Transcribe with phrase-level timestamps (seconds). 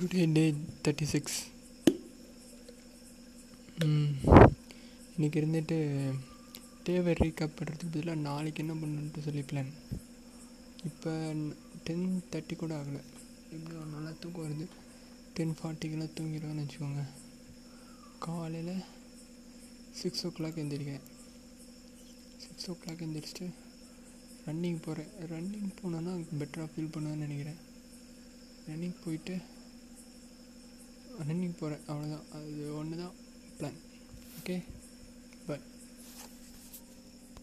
[0.00, 0.42] Today டே
[0.84, 1.38] thirty six
[5.14, 5.76] இன்றைக்கி இருந்துட்டு
[6.84, 9.68] டேவர் recap பண்ணுறதுக்கு பதிலாக நாளைக்கு என்ன பண்ணணுன்ட்டு சொல்லி பிளான்
[10.90, 11.12] இப்போ
[11.86, 13.02] டென் தேர்ட்டி கூட ஆகலை.
[13.52, 14.68] எப்படியோ நல்லா தூக்கம் வருது.
[15.34, 17.04] டென் ஃபார்ட்டிக்கெல்லாம் தூங்கிடுவேன்னு வச்சுக்கோங்க.
[18.26, 18.74] காலையில்
[20.00, 21.06] சிக்ஸ் ஓ கிளாக் எழுந்திரிக்கேன்
[22.46, 23.52] சிக்ஸ் ஓ கிளாக் எழுந்திரிச்சிட்டு
[24.48, 27.62] ரன்னிங் போகிறேன் ரன்னிங் போனோன்னா பெட்டராக ஃபீல் பண்ணுவேன்னு நினைக்கிறேன்.
[28.70, 29.36] ரன்னிங் போயிட்டு
[31.30, 33.16] ரன்னிங் போகிறேன் அவ்வளோதான் அது ஒன்று தான்
[33.58, 33.80] பிளான்
[34.38, 34.56] ஓகே